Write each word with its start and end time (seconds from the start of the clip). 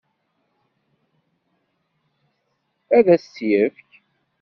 Ad 2.97 3.07
as-tt-yefk? 3.15 3.89